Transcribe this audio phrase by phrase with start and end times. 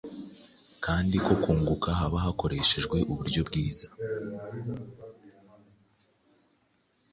[0.85, 3.87] kandi ko kunguka haba hakoreshejwe uburyo bwiza